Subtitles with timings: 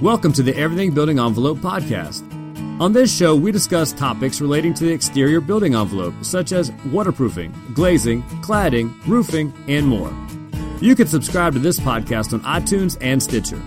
[0.00, 2.22] Welcome to the Everything Building Envelope podcast.
[2.80, 7.52] On this show, we discuss topics relating to the exterior building envelope, such as waterproofing,
[7.74, 10.12] glazing, cladding, roofing, and more.
[10.80, 13.60] You can subscribe to this podcast on iTunes and Stitcher.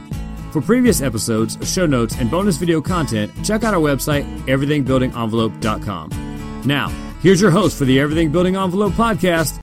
[0.54, 6.62] For previous episodes, show notes, and bonus video content, check out our website, everythingbuildingenvelope.com.
[6.66, 6.88] Now,
[7.22, 9.62] here's your host for the Everything Building Envelope podcast.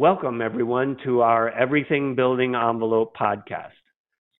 [0.00, 3.76] Welcome, everyone, to our Everything Building Envelope podcast.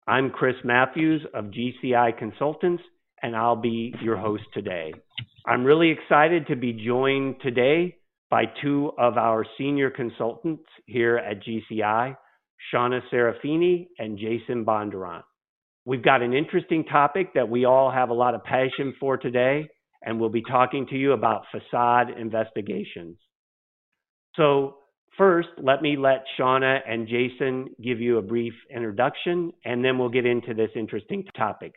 [0.06, 2.82] I'm Chris Matthews of GCI Consultants,
[3.22, 4.94] and I'll be your host today.
[5.44, 7.98] I'm really excited to be joined today
[8.30, 12.16] by two of our senior consultants here at GCI,
[12.72, 15.24] Shauna Serafini and Jason Bondurant.
[15.84, 19.68] We've got an interesting topic that we all have a lot of passion for today,
[20.02, 23.18] and we'll be talking to you about facade investigations.
[24.36, 24.76] So,
[25.20, 30.08] first, let me let Shauna and Jason give you a brief introduction, and then we'll
[30.08, 31.74] get into this interesting topic.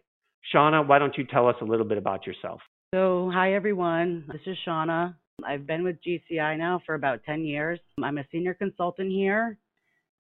[0.56, 2.62] Shauna, why don't you tell us a little bit about yourself?
[2.96, 4.24] So, hi everyone.
[4.32, 5.16] This is Shauna.
[5.46, 7.82] I've been with GCI now for about 10 years.
[8.02, 9.58] I'm a senior consultant here.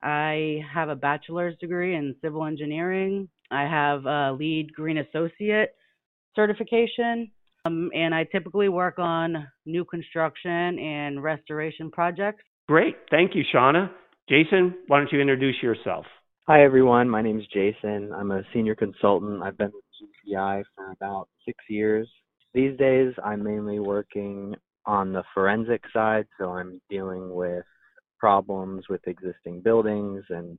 [0.01, 3.29] I have a bachelor's degree in civil engineering.
[3.51, 5.69] I have a LEED Green Associate
[6.35, 7.31] certification.
[7.63, 12.43] Um, and I typically work on new construction and restoration projects.
[12.67, 12.95] Great.
[13.11, 13.89] Thank you, Shauna.
[14.29, 16.05] Jason, why don't you introduce yourself?
[16.47, 17.09] Hi, everyone.
[17.09, 18.11] My name is Jason.
[18.15, 19.43] I'm a senior consultant.
[19.43, 22.09] I've been with GCI for about six years.
[22.53, 24.55] These days, I'm mainly working
[24.85, 27.65] on the forensic side, so I'm dealing with
[28.17, 30.57] problems with existing buildings and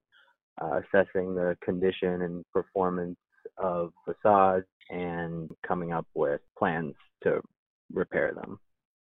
[0.60, 3.16] uh, assessing the condition and performance
[3.56, 7.40] of facades and coming up with plans to
[7.92, 8.58] repair them.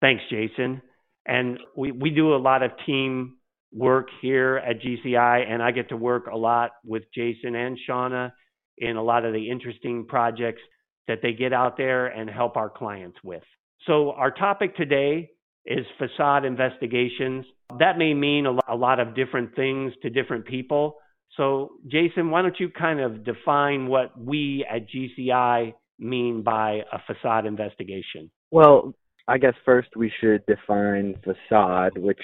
[0.01, 0.83] Thanks, Jason.
[1.27, 3.37] And we, we do a lot of team
[3.73, 8.33] work here at GCI, and I get to work a lot with Jason and Shauna
[8.79, 10.61] in a lot of the interesting projects
[11.09, 13.43] that they get out there and help our clients with.
[13.87, 15.31] So, our topic today
[15.67, 17.45] is facade investigations.
[17.79, 20.97] That may mean a lot of different things to different people.
[21.37, 26.99] So, Jason, why don't you kind of define what we at GCI mean by a
[27.07, 28.31] facade investigation?
[28.51, 28.95] Well,
[29.29, 32.21] I guess first we should define facade, which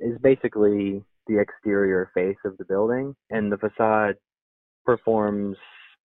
[0.00, 3.14] is basically the exterior face of the building.
[3.30, 4.16] And the facade
[4.84, 5.56] performs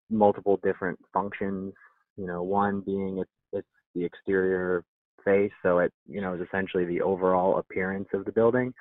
[0.09, 1.73] multiple different functions.
[2.15, 4.83] You know, one being it's, it's the exterior
[5.25, 8.73] face, so it, you know, is essentially the overall appearance of the building.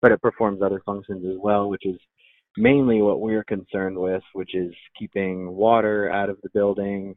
[0.00, 1.96] But it performs other functions as well, which is
[2.56, 7.14] mainly what we're concerned with, which is keeping water out of the building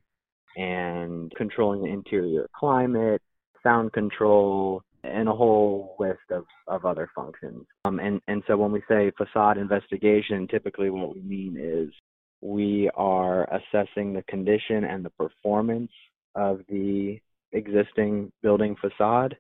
[0.58, 3.22] and controlling the interior climate,
[3.64, 7.66] sound control, and a whole list of, of other functions.
[7.86, 11.94] Um, and, and so when we say facade investigation, typically what we mean is
[12.42, 15.92] we are assessing the condition and the performance
[16.36, 17.20] of the
[17.52, 19.36] existing building facade.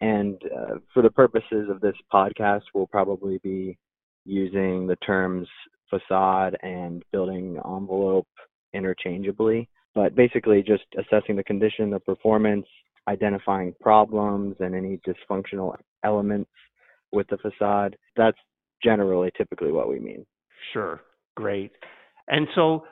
[0.00, 3.76] And uh, for the purposes of this podcast, we'll probably be
[4.24, 5.48] using the terms
[5.90, 8.28] facade and building envelope
[8.72, 9.68] interchangeably.
[9.94, 12.66] But basically, just assessing the condition, the performance,
[13.08, 15.74] identifying problems, and any dysfunctional
[16.04, 16.50] elements
[17.12, 17.96] with the facade.
[18.16, 18.38] That's
[18.82, 20.24] generally typically what we mean.
[20.72, 21.00] Sure.
[21.36, 21.72] Great.
[22.28, 22.84] And so,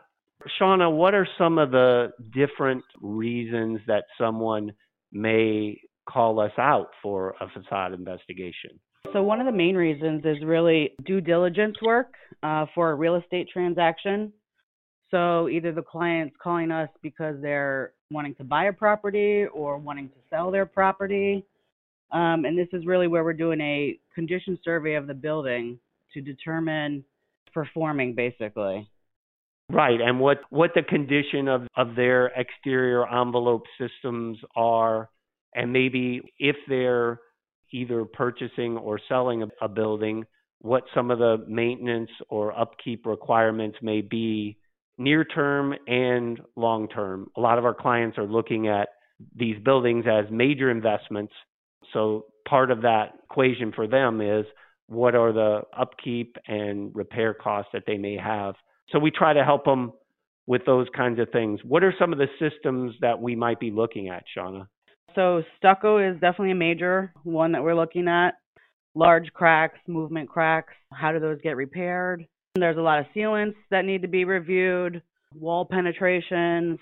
[0.60, 4.72] Shauna, what are some of the different reasons that someone
[5.12, 8.78] may call us out for a facade investigation?
[9.12, 13.16] So, one of the main reasons is really due diligence work uh, for a real
[13.16, 14.32] estate transaction.
[15.10, 20.08] So, either the client's calling us because they're wanting to buy a property or wanting
[20.08, 21.44] to sell their property.
[22.10, 25.78] Um, and this is really where we're doing a condition survey of the building
[26.14, 27.04] to determine
[27.52, 28.88] performing basically.
[29.70, 35.10] Right, and what, what the condition of, of their exterior envelope systems are,
[35.54, 37.20] and maybe if they're
[37.70, 40.24] either purchasing or selling a, a building,
[40.60, 44.56] what some of the maintenance or upkeep requirements may be
[44.98, 47.30] near term and long term.
[47.36, 48.88] A lot of our clients are looking at
[49.34, 51.32] these buildings as major investments.
[51.92, 54.44] So part of that equation for them is
[54.88, 58.54] what are the upkeep and repair costs that they may have
[58.90, 59.92] so we try to help them
[60.46, 61.60] with those kinds of things.
[61.62, 64.66] What are some of the systems that we might be looking at, Shauna?
[65.14, 68.34] So stucco is definitely a major one that we're looking at.
[68.94, 72.26] Large cracks, movement cracks, how do those get repaired?
[72.60, 75.02] There's a lot of sealants that need to be reviewed,
[75.34, 76.78] wall penetrations,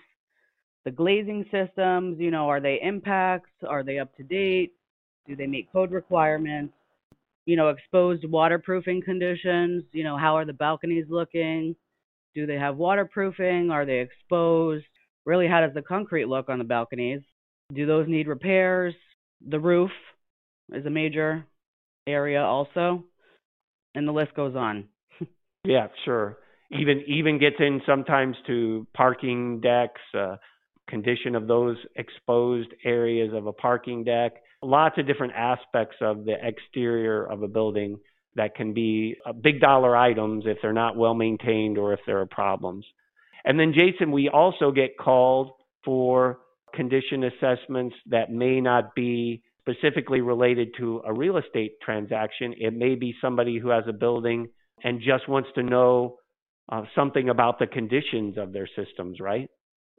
[0.84, 3.50] the glazing systems, you know, are they impacts?
[3.68, 4.72] Are they up to date?
[5.26, 6.74] Do they meet code requirements?
[7.44, 11.74] You know, exposed waterproofing conditions, you know, how are the balconies looking?
[12.34, 13.70] Do they have waterproofing?
[13.70, 14.84] Are they exposed?
[15.24, 17.20] Really, how does the concrete look on the balconies?
[17.74, 18.94] Do those need repairs?
[19.48, 19.90] The roof
[20.72, 21.44] is a major
[22.06, 23.02] area also,
[23.94, 24.88] and the list goes on.
[25.66, 26.38] Yeah, sure.
[26.70, 30.36] Even even gets in sometimes to parking decks, uh,
[30.88, 34.32] condition of those exposed areas of a parking deck.
[34.62, 37.98] Lots of different aspects of the exterior of a building
[38.34, 42.20] that can be uh, big dollar items if they're not well maintained or if there
[42.20, 42.84] are problems.
[43.44, 45.52] And then, Jason, we also get called
[45.84, 46.38] for
[46.74, 52.54] condition assessments that may not be specifically related to a real estate transaction.
[52.58, 54.48] It may be somebody who has a building
[54.84, 56.16] and just wants to know
[56.70, 59.48] uh, something about the conditions of their systems, right?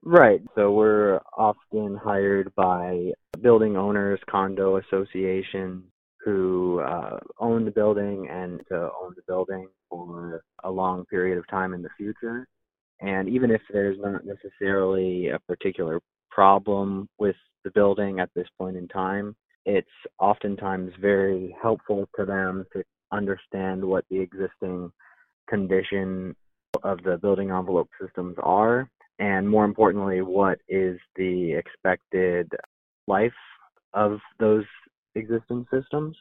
[0.03, 0.41] Right.
[0.55, 5.83] So we're often hired by building owners, condo associations
[6.23, 11.47] who uh, own the building and to own the building for a long period of
[11.47, 12.47] time in the future.
[12.99, 16.01] And even if there's not necessarily a particular
[16.31, 19.35] problem with the building at this point in time,
[19.65, 19.87] it's
[20.19, 24.91] oftentimes very helpful to them to understand what the existing
[25.49, 26.35] condition
[26.83, 28.89] of the building envelope systems are,
[29.19, 32.51] and more importantly, what is the expected
[33.07, 33.31] life
[33.93, 34.65] of those
[35.15, 36.15] existing systems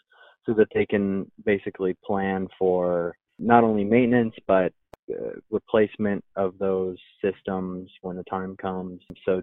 [0.46, 4.72] so that they can basically plan for not only maintenance but
[5.10, 9.00] uh, replacement of those systems when the time comes.
[9.24, 9.42] So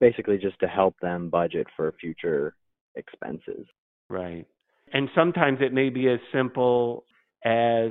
[0.00, 2.54] basically just to help them budget for future
[2.94, 3.66] expenses.
[4.08, 4.46] Right.
[4.92, 7.04] And sometimes it may be as simple
[7.44, 7.90] as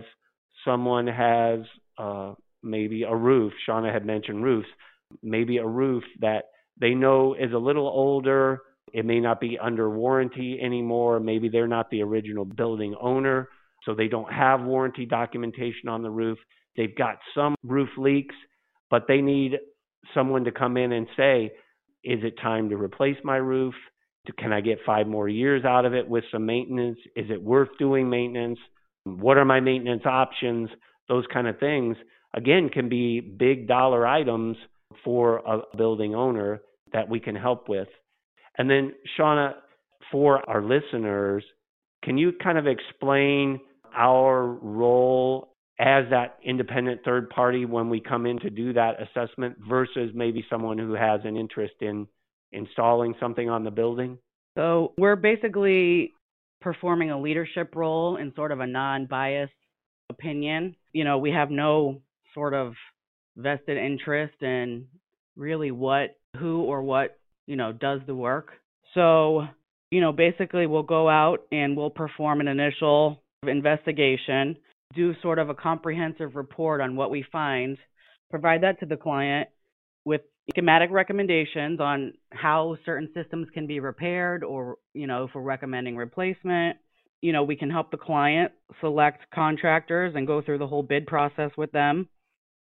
[0.64, 1.60] someone has
[1.98, 2.34] uh,
[2.64, 3.54] maybe a roof.
[3.68, 4.68] Shauna had mentioned roofs.
[5.24, 6.46] Maybe a roof that
[6.80, 8.60] they know is a little older.
[8.94, 11.20] It may not be under warranty anymore.
[11.20, 13.50] Maybe they're not the original building owner,
[13.84, 16.38] so they don't have warranty documentation on the roof.
[16.78, 18.36] They've got some roof leaks,
[18.90, 19.58] but they need
[20.14, 21.52] someone to come in and say,
[22.04, 23.76] is it time to replace my roof?
[24.38, 27.00] Can I get five more years out of it with some maintenance?
[27.16, 28.60] Is it worth doing maintenance?
[29.04, 30.70] What are my maintenance options?
[31.08, 31.98] Those kind of things,
[32.36, 34.58] again, can be big dollar items
[35.04, 36.62] for a building owner
[36.94, 37.88] that we can help with.
[38.58, 39.54] And then, Shauna,
[40.12, 41.44] for our listeners,
[42.04, 43.60] can you kind of explain
[43.96, 49.56] our role as that independent third party when we come in to do that assessment
[49.68, 52.08] versus maybe someone who has an interest in
[52.52, 54.18] installing something on the building?
[54.58, 56.14] So we're basically
[56.62, 59.54] performing a leadership role in sort of a non biased
[60.10, 60.76] opinion.
[60.94, 62.02] You know, we have no
[62.34, 62.74] sort of
[63.38, 64.88] vested interest in
[65.36, 67.18] really what, who, or what,
[67.48, 68.50] you know, does the work.
[68.94, 69.44] So,
[69.90, 74.58] you know, basically we'll go out and we'll perform an initial investigation,
[74.94, 77.78] do sort of a comprehensive report on what we find,
[78.30, 79.50] provide that to the client
[80.06, 85.96] with schematic recommendations on how certain systems can be repaired or, you know, we're recommending
[85.96, 86.78] replacement.
[87.22, 91.06] You know, we can help the client select contractors and go through the whole bid
[91.06, 92.10] process with them.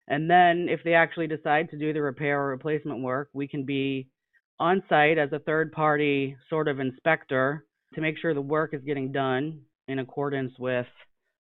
[0.07, 3.65] And then if they actually decide to do the repair or replacement work, we can
[3.65, 4.07] be
[4.59, 8.81] on site as a third party sort of inspector to make sure the work is
[8.83, 10.87] getting done in accordance with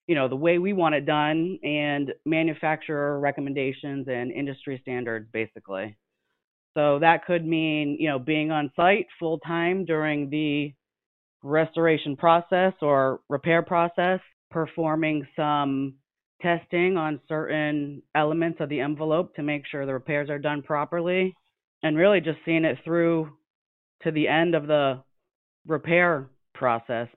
[0.07, 5.97] you know the way we want it done and manufacturer recommendations and industry standards basically
[6.75, 10.73] so that could mean, you know, being on site full time during the
[11.43, 15.95] restoration process or repair process, performing some
[16.43, 21.35] testing on certain elements of the envelope to make sure the repairs are done properly,
[21.83, 23.31] and really just seeing it through
[24.03, 25.03] to the end of the
[25.67, 27.09] repair process.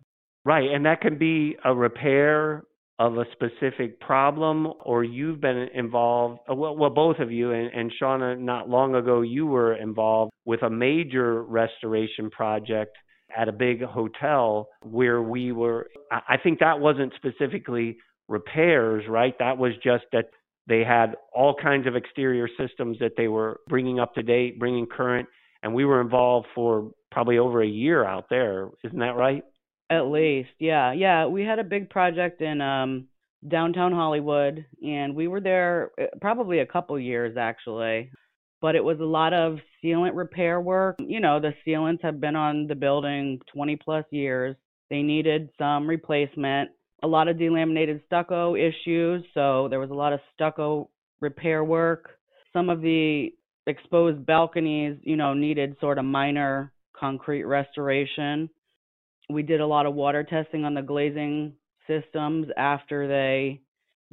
[0.46, 2.64] Right, and that can be a repair
[3.00, 7.72] of a specific problem or you've been involved uh, well, well both of you and,
[7.74, 12.96] and shauna not long ago you were involved with a major restoration project
[13.36, 17.98] at a big hotel where we were i think that wasn't specifically
[18.28, 19.36] repairs right?
[19.40, 20.26] That was just that
[20.68, 24.86] they had all kinds of exterior systems that they were bringing up to date bringing
[24.86, 25.28] current
[25.62, 28.70] and we were involved for probably over a year out there.
[28.84, 29.44] Isn't that right
[29.98, 31.26] at least, yeah, yeah.
[31.26, 33.08] We had a big project in um
[33.48, 38.12] downtown Hollywood, and we were there uh, probably a couple years actually.
[38.62, 40.98] But it was a lot of sealant repair work.
[41.00, 44.56] You know, the sealants have been on the building 20 plus years.
[44.90, 46.70] They needed some replacement.
[47.04, 52.12] A lot of delaminated stucco issues, so there was a lot of stucco repair work.
[52.54, 53.34] Some of the
[53.68, 58.50] exposed balconies, you know, needed sort of minor concrete restoration
[59.30, 61.54] we did a lot of water testing on the glazing
[61.88, 63.62] systems after they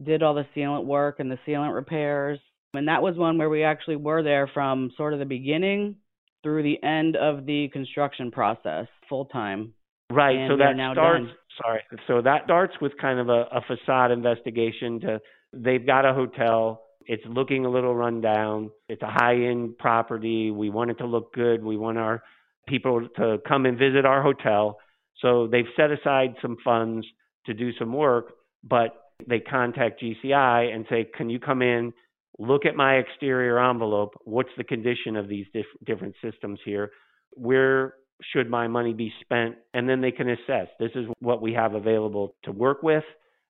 [0.04, 2.38] did all the sealant work and the sealant repairs.
[2.74, 5.96] And that was one where we actually were there from sort of the beginning
[6.42, 9.74] through the end of the construction process full time.
[10.10, 10.36] Right.
[10.36, 11.26] And so that now starts.
[11.26, 11.34] done.
[11.62, 11.80] Sorry.
[12.06, 15.00] So that starts with kind of a, a facade investigation.
[15.00, 15.20] To
[15.52, 16.82] they've got a hotel.
[17.06, 18.70] It's looking a little rundown.
[18.88, 20.50] It's a high-end property.
[20.50, 21.64] We want it to look good.
[21.64, 22.22] We want our
[22.68, 24.78] people to come and visit our hotel.
[25.20, 27.06] So they've set aside some funds
[27.46, 28.32] to do some work,
[28.64, 28.96] but
[29.28, 31.92] they contact GCI and say, "Can you come in,
[32.38, 34.14] look at my exterior envelope?
[34.24, 36.90] What's the condition of these diff- different systems here?
[37.32, 40.68] Where should my money be spent?" And then they can assess.
[40.78, 43.04] This is what we have available to work with.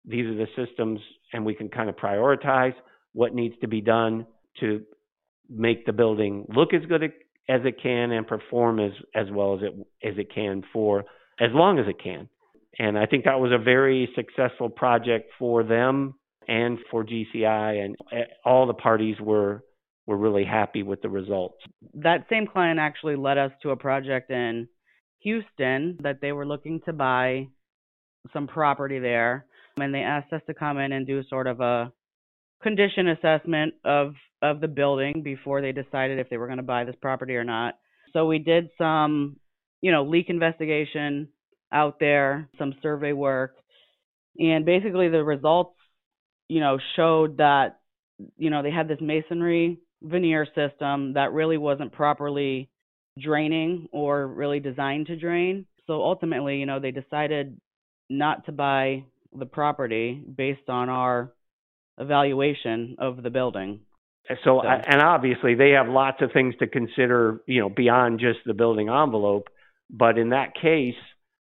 [0.04, 1.00] These are the systems,
[1.32, 2.74] and we can kind of prioritize
[3.12, 4.26] what needs to be done
[4.60, 4.84] to
[5.48, 7.02] make the building look as good
[7.48, 9.74] as it can and perform as as well as it
[10.06, 11.04] as it can for
[11.40, 12.28] as long as it can.
[12.78, 16.14] And I think that was a very successful project for them
[16.48, 19.62] and for GCI, and eh, all the parties were
[20.06, 21.56] were really happy with the results.
[21.94, 24.66] That same client actually led us to a project in
[25.20, 27.46] Houston that they were looking to buy
[28.32, 29.46] some property there.
[29.76, 31.92] And they asked us to come in and do sort of a
[32.62, 36.84] condition assessment of of the building before they decided if they were going to buy
[36.84, 37.74] this property or not.
[38.12, 39.36] So we did some,
[39.80, 41.28] you know, leak investigation
[41.72, 43.56] out there, some survey work,
[44.38, 45.76] and basically the results,
[46.48, 47.80] you know, showed that
[48.36, 52.68] you know, they had this masonry veneer system that really wasn't properly
[53.18, 55.66] draining or really designed to drain.
[55.86, 57.58] So ultimately, you know, they decided
[58.08, 59.04] not to buy
[59.36, 61.32] the property based on our
[61.98, 63.80] evaluation of the building.
[64.44, 68.40] So, So- and obviously they have lots of things to consider, you know, beyond just
[68.46, 69.48] the building envelope.
[69.92, 70.94] But in that case,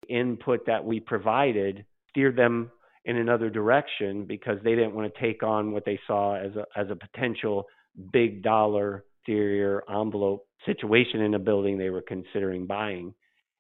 [0.10, 2.72] input that we provided steered them
[3.06, 6.66] in another direction because they didn't want to take on what they saw as a
[6.78, 7.66] as a potential
[8.12, 13.14] big dollar exterior envelope situation in a building they were considering buying.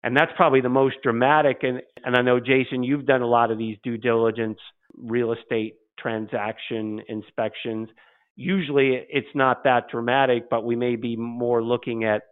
[0.03, 3.51] And that's probably the most dramatic and and I know Jason you've done a lot
[3.51, 4.59] of these due diligence
[4.97, 7.89] real estate transaction inspections.
[8.35, 12.23] Usually it's not that dramatic, but we may be more looking at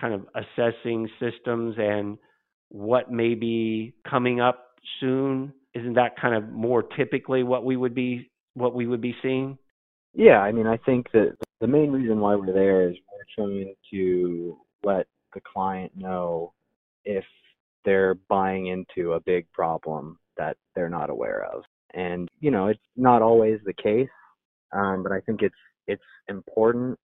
[0.00, 2.18] kind of assessing systems and
[2.68, 4.66] what may be coming up
[5.00, 5.52] soon.
[5.74, 9.58] Isn't that kind of more typically what we would be what we would be seeing?
[10.14, 13.74] Yeah, I mean, I think that the main reason why we're there is we're trying
[13.92, 16.52] to let the client know
[17.04, 17.24] if
[17.84, 21.62] they're buying into a big problem that they're not aware of.
[21.94, 24.08] And, you know, it's not always the case,
[24.72, 25.54] um, but I think it's
[25.86, 26.98] it's important,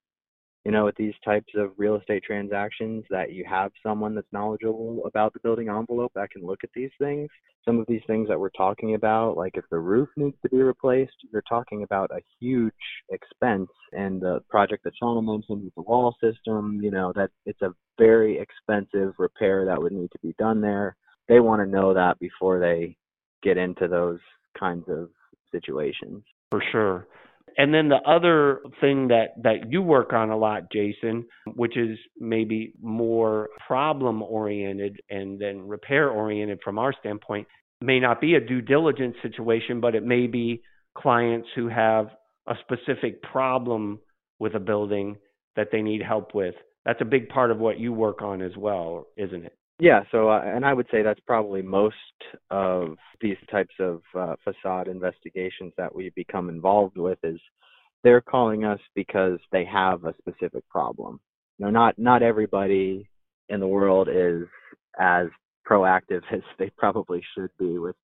[0.66, 5.00] you know, with these types of real estate transactions that you have someone that's knowledgeable
[5.06, 7.28] about the building envelope that can look at these things.
[7.64, 10.61] Some of these things that we're talking about, like if the roof needs to be
[10.61, 12.73] replaced, you're talking about a huge
[13.11, 13.68] expense.
[13.92, 17.73] And the project that Shauna mentioned with the wall system, you know, that it's a
[17.96, 20.96] very expensive repair that would need to be done there.
[21.28, 22.96] They want to know that before they
[23.40, 24.18] get into those
[24.58, 25.11] kinds of
[25.52, 26.25] situations.
[26.50, 27.06] For sure.
[27.59, 31.25] And then the other thing that, that you work on a lot, Jason,
[31.55, 37.47] which is maybe more problem oriented and then repair oriented from our standpoint,
[37.81, 40.62] may not be a due diligence situation, but it may be
[40.97, 42.09] clients who have
[42.47, 44.00] a specific problem
[44.38, 45.17] with a building
[45.57, 46.55] that they need help with.
[46.85, 49.57] That's a big part of what you work on as well, isn't it?
[49.78, 51.95] Yeah, so uh, and I would say that's probably most
[52.50, 57.38] of these types of uh, facade investigations that we become involved with is
[58.02, 61.21] they're calling us because they have a specific problem.
[61.59, 63.06] You know, not not everybody
[63.50, 64.45] in the world is
[64.99, 65.26] as
[65.68, 67.97] proactive as they probably should be with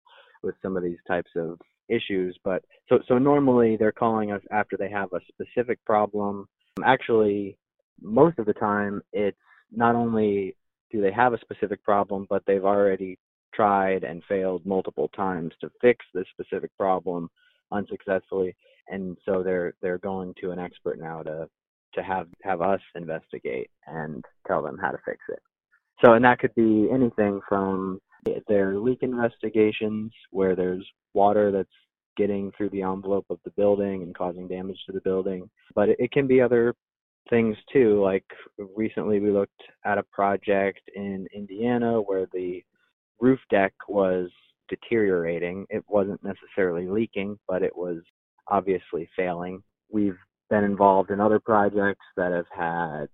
[0.43, 4.77] with some of these types of issues, but so so normally they're calling us after
[4.77, 6.47] they have a specific problem.
[6.85, 7.57] Actually,
[8.03, 9.39] most of the time it's
[9.75, 10.55] not only
[10.93, 13.19] do they have a specific problem, but they've already
[13.55, 17.29] tried and failed multiple times to fix this specific problem
[17.73, 18.55] unsuccessfully,
[18.89, 21.49] and so they're they're going to an expert now to
[21.95, 25.41] to have have us investigate and tell them how to fix it.
[26.05, 28.01] So, and that could be anything from
[28.49, 31.69] their leak investigations where there's water that's
[32.17, 35.97] getting through the envelope of the building and causing damage to the building, but it,
[35.99, 36.75] it can be other
[37.31, 38.03] things too.
[38.03, 38.25] Like
[38.77, 42.63] recently, we looked at a project in Indiana where the
[43.21, 44.31] roof deck was
[44.69, 45.67] deteriorating.
[45.71, 47.99] It wasn't necessarily leaking, but it was
[48.49, 49.63] obviously failing.
[49.91, 50.19] We've
[50.51, 53.07] been involved in other projects that have had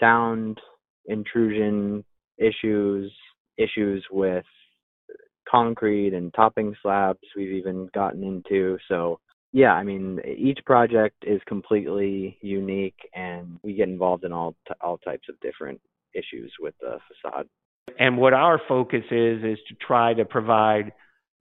[0.00, 0.60] sound
[1.06, 2.04] intrusion
[2.38, 3.12] issues,
[3.56, 4.44] issues with
[5.48, 8.78] concrete and topping slabs we've even gotten into.
[8.88, 9.20] So
[9.56, 14.74] Yeah, I mean, each project is completely unique, and we get involved in all t-
[14.82, 15.80] all types of different
[16.12, 17.48] issues with the facade.
[17.98, 20.92] And what our focus is is to try to provide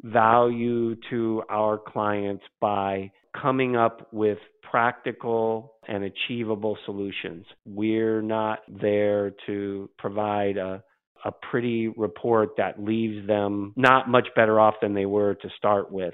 [0.01, 7.45] value to our clients by coming up with practical and achievable solutions.
[7.65, 10.81] We're not there to provide a
[11.25, 15.91] a pretty report that leaves them not much better off than they were to start
[15.91, 16.13] with.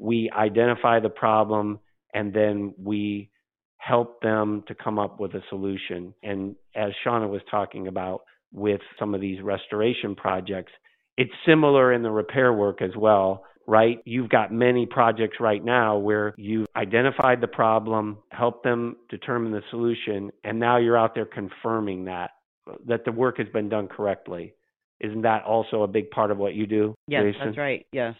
[0.00, 1.78] We identify the problem
[2.12, 3.30] and then we
[3.76, 6.14] help them to come up with a solution.
[6.22, 10.72] And as Shauna was talking about with some of these restoration projects,
[11.16, 13.98] it's similar in the repair work as well right?
[14.04, 19.62] You've got many projects right now where you've identified the problem, helped them determine the
[19.70, 22.32] solution, and now you're out there confirming that
[22.86, 24.54] that the work has been done correctly.
[25.00, 26.94] Isn't that also a big part of what you do?
[27.06, 27.46] Yes, Jason?
[27.46, 27.86] that's right.
[27.92, 28.14] Yes.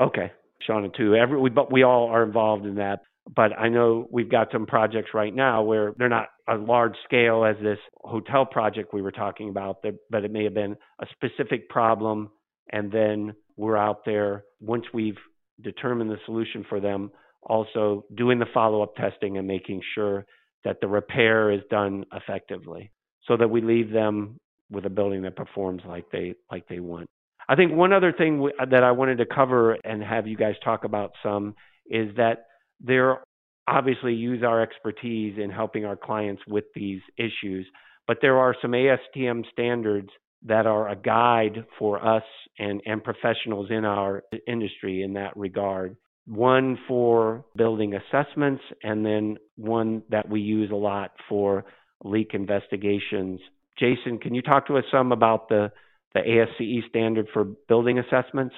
[0.00, 0.30] Okay,
[0.68, 1.14] Shauna too.
[1.14, 3.00] Every we but we all are involved in that.
[3.34, 7.44] But I know we've got some projects right now where they're not a large scale
[7.44, 11.68] as this hotel project we were talking about, but it may have been a specific
[11.68, 12.30] problem,
[12.72, 15.18] and then we're out there once we've
[15.62, 17.10] determined the solution for them,
[17.42, 20.24] also doing the follow up testing and making sure
[20.64, 22.92] that the repair is done effectively
[23.26, 24.38] so that we leave them
[24.70, 27.08] with a building that performs like they like they want.
[27.48, 30.54] I think one other thing w- that I wanted to cover and have you guys
[30.64, 31.54] talk about some
[31.88, 32.46] is that
[32.80, 33.20] there
[33.68, 37.66] obviously use our expertise in helping our clients with these issues,
[38.06, 40.08] but there are some ASTM standards
[40.44, 42.22] that are a guide for us
[42.58, 45.96] and, and professionals in our industry in that regard.
[46.26, 51.64] One for building assessments, and then one that we use a lot for
[52.04, 53.40] leak investigations.
[53.78, 55.70] Jason, can you talk to us some about the,
[56.16, 58.54] the ASCE standard for building assessments?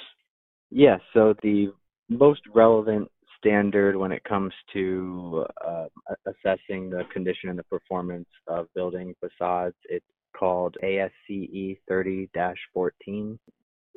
[0.71, 1.73] Yes, so the
[2.09, 5.87] most relevant standard when it comes to uh,
[6.27, 9.75] assessing the condition and the performance of building facades.
[9.85, 10.05] It's
[10.37, 12.29] called ASCE 30
[12.73, 13.39] 14,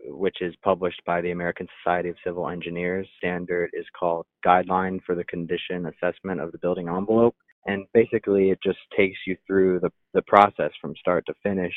[0.06, 3.08] which is published by the American Society of Civil Engineers.
[3.18, 7.36] Standard is called Guideline for the Condition Assessment of the Building Envelope.
[7.66, 11.76] And basically, it just takes you through the, the process from start to finish,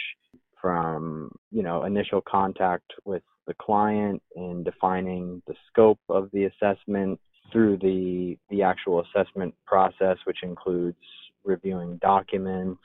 [0.64, 7.20] from you know initial contact with the client in defining the scope of the assessment
[7.52, 10.96] through the the actual assessment process, which includes
[11.44, 12.80] reviewing documents,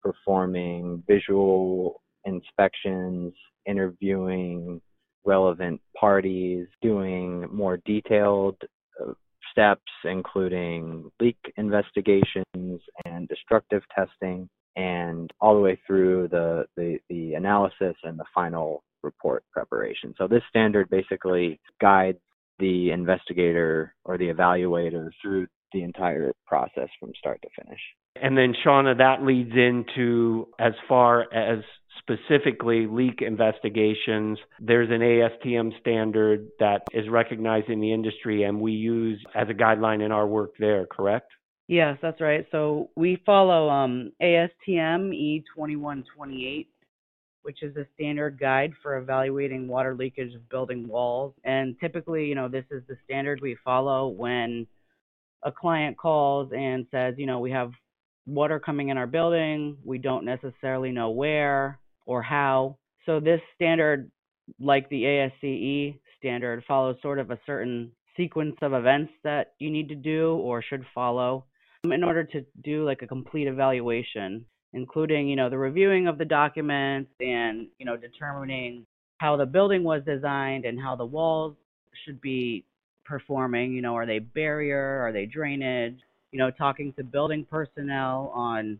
[0.00, 3.34] performing visual inspections,
[3.66, 4.80] interviewing
[5.24, 8.56] relevant parties, doing more detailed
[9.02, 9.12] uh,
[9.50, 14.48] steps, including leak investigations and destructive testing,
[14.80, 20.14] and all the way through the, the, the analysis and the final report preparation.
[20.16, 22.18] So this standard basically guides
[22.58, 27.80] the investigator or the evaluator through the entire process from start to finish.
[28.20, 31.62] And then, Shauna, that leads into as far as
[31.98, 34.38] specifically leak investigations.
[34.60, 39.54] There's an ASTM standard that is recognized in the industry, and we use as a
[39.54, 41.30] guideline in our work there, correct?
[41.70, 42.44] Yes, that's right.
[42.50, 46.66] So we follow um, ASTM E2128,
[47.42, 51.32] which is a standard guide for evaluating water leakage of building walls.
[51.44, 54.66] And typically, you know, this is the standard we follow when
[55.44, 57.70] a client calls and says, you know, we have
[58.26, 59.76] water coming in our building.
[59.84, 62.78] We don't necessarily know where or how.
[63.06, 64.10] So this standard,
[64.58, 69.88] like the ASCE standard, follows sort of a certain sequence of events that you need
[69.90, 71.44] to do or should follow
[71.84, 76.18] Um, in order to do like a complete evaluation, including, you know, the reviewing of
[76.18, 78.86] the documents and, you know, determining
[79.18, 81.56] how the building was designed and how the walls
[82.04, 82.64] should be
[83.04, 83.72] performing.
[83.72, 85.00] You know, are they barrier?
[85.00, 86.00] Are they drainage?
[86.32, 88.78] you know, talking to building personnel on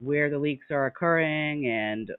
[0.00, 2.10] where the leaks are occurring and,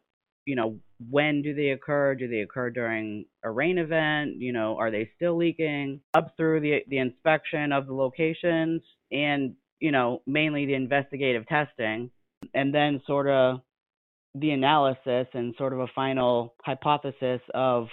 [0.45, 0.77] you know,
[1.09, 2.13] when do they occur?
[2.13, 4.35] Do they occur during a rain event?
[4.37, 6.01] You know, are they still leaking?
[6.13, 12.09] Up through the the inspection of the locations and, you know, mainly the investigative testing
[12.53, 13.59] and then sort of
[14.35, 17.87] the analysis and sort of a final hypothesis of,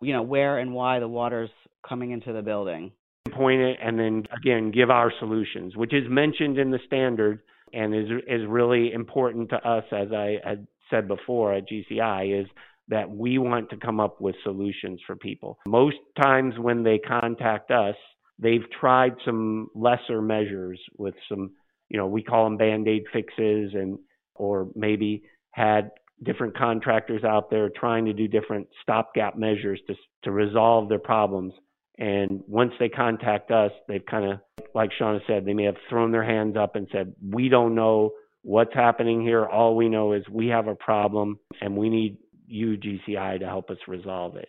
[0.00, 1.50] you know, where and why the water's
[1.86, 2.92] coming into the building
[3.34, 7.40] point it and then again give our solutions, which is mentioned in the standard
[7.72, 12.48] and is is really important to us as I had said before at GCI is
[12.88, 15.58] that we want to come up with solutions for people.
[15.66, 17.96] Most times when they contact us,
[18.38, 21.52] they've tried some lesser measures with some,
[21.88, 23.98] you know, we call them band-aid fixes and
[24.34, 25.90] or maybe had
[26.22, 31.52] different contractors out there trying to do different stopgap measures to to resolve their problems
[31.98, 34.40] And once they contact us, they've kind of,
[34.74, 38.10] like Shauna said, they may have thrown their hands up and said, We don't know
[38.42, 39.46] what's happening here.
[39.46, 43.70] All we know is we have a problem and we need you, GCI, to help
[43.70, 44.48] us resolve it.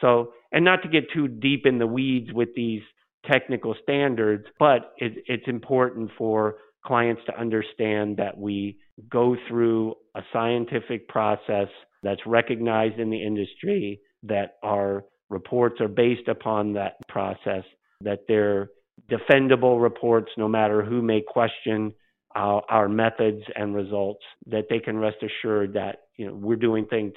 [0.00, 2.82] So, and not to get too deep in the weeds with these
[3.26, 8.78] technical standards, but it, it's important for clients to understand that we
[9.10, 11.68] go through a scientific process
[12.02, 17.64] that's recognized in the industry, that our reports are based upon that process,
[18.00, 18.68] that they're
[19.10, 21.92] defendable reports no matter who may question
[22.34, 26.86] our, our methods and results, that they can rest assured that you know, we're doing
[26.86, 27.12] things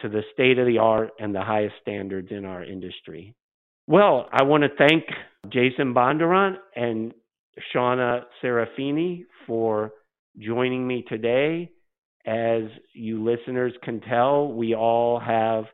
[0.00, 3.34] to the state of the art and the highest standards in our industry.
[3.86, 5.04] Well, I want to thank
[5.52, 7.12] Jason Bondurant and
[7.74, 9.92] Shauna Serafini for
[10.38, 11.70] joining me today.
[12.24, 12.62] As
[12.94, 15.64] you listeners can tell, we all have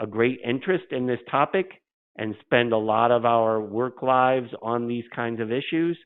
[0.00, 1.82] a great interest in this topic
[2.16, 5.98] and spend a lot of our work lives on these kinds of issues.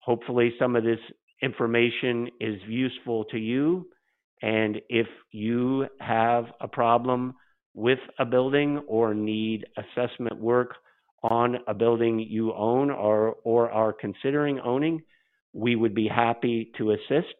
[0.00, 1.00] Hopefully, some of this
[1.42, 3.88] information is useful to you.
[4.42, 7.36] And if you have a problem
[7.72, 10.74] with a building or need assessment work
[11.22, 15.02] on a building you own or, or are considering owning,
[15.52, 17.34] we would be happy to assist.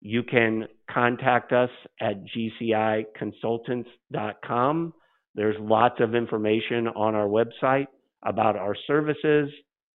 [0.00, 4.94] You can contact us at gciconsultants.com.
[5.34, 7.86] There's lots of information on our website
[8.24, 9.50] about our services,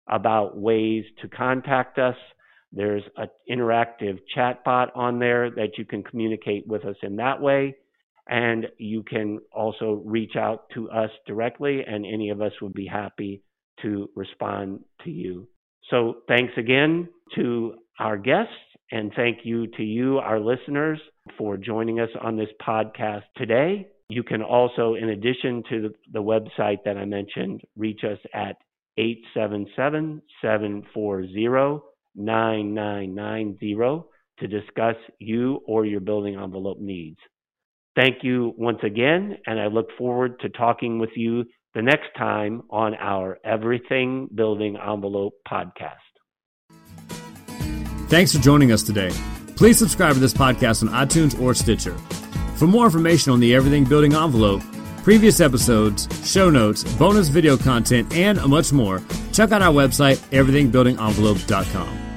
[0.08, 2.16] about ways to contact us.
[2.72, 7.40] There's an interactive chat bot on there that you can communicate with us in that
[7.40, 7.76] way.
[8.28, 12.86] And you can also reach out to us directly, and any of us would be
[12.86, 13.42] happy
[13.82, 15.48] to respond to you.
[15.90, 18.52] So, thanks again to our guests,
[18.92, 21.00] and thank you to you, our listeners,
[21.36, 23.88] for joining us on this podcast today.
[24.08, 28.56] You can also, in addition to the website that I mentioned, reach us at
[28.96, 31.80] 877 740
[32.16, 34.02] 9990
[34.40, 37.18] to discuss you or your building envelope needs.
[37.96, 42.62] Thank you once again, and I look forward to talking with you the next time
[42.70, 45.96] on our Everything Building Envelope podcast.
[48.08, 49.10] Thanks for joining us today.
[49.56, 51.96] Please subscribe to this podcast on iTunes or Stitcher.
[52.56, 54.62] For more information on the Everything Building Envelope,
[55.02, 62.09] previous episodes, show notes, bonus video content, and much more, check out our website, everythingbuildingenvelope.com.